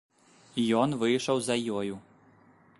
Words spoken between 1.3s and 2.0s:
за ёю.